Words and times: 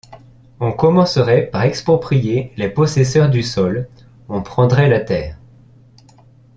On 0.59 0.71
commencerait 0.71 1.45
par 1.51 1.61
exproprier 1.61 2.53
les 2.57 2.69
possesseurs 2.69 3.29
du 3.29 3.43
sol, 3.43 3.87
on 4.29 4.41
prendrait 4.41 4.89
la 4.89 5.01
terre... 5.01 5.37